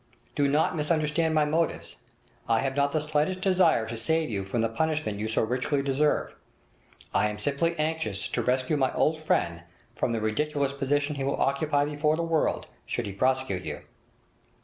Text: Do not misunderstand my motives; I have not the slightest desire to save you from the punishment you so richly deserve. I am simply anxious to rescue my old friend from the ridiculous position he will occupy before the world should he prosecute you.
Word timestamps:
Do 0.33 0.47
not 0.47 0.75
misunderstand 0.75 1.35
my 1.35 1.45
motives; 1.45 1.97
I 2.49 2.61
have 2.61 2.75
not 2.75 2.91
the 2.91 3.01
slightest 3.03 3.41
desire 3.41 3.85
to 3.87 3.95
save 3.95 4.31
you 4.31 4.43
from 4.43 4.61
the 4.61 4.67
punishment 4.67 5.19
you 5.19 5.27
so 5.27 5.43
richly 5.43 5.83
deserve. 5.83 6.33
I 7.13 7.29
am 7.29 7.37
simply 7.37 7.77
anxious 7.77 8.27
to 8.29 8.41
rescue 8.41 8.77
my 8.77 8.91
old 8.95 9.19
friend 9.21 9.61
from 9.95 10.11
the 10.13 10.19
ridiculous 10.19 10.73
position 10.73 11.17
he 11.17 11.23
will 11.23 11.39
occupy 11.39 11.85
before 11.85 12.15
the 12.15 12.23
world 12.23 12.65
should 12.87 13.05
he 13.05 13.11
prosecute 13.11 13.63
you. 13.63 13.81